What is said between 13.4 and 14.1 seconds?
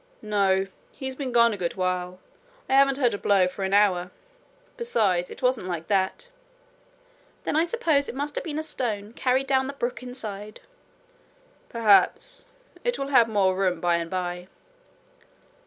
room by and